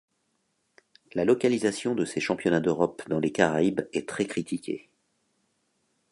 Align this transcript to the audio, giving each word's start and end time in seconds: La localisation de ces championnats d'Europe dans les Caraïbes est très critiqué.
La 1.13 1.25
localisation 1.25 1.93
de 1.93 2.05
ces 2.05 2.19
championnats 2.19 2.59
d'Europe 2.59 3.03
dans 3.07 3.19
les 3.19 3.31
Caraïbes 3.31 3.87
est 3.93 4.09
très 4.09 4.25
critiqué. 4.25 4.89